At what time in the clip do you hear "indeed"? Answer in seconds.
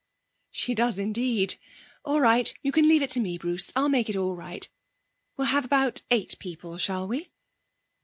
0.97-1.59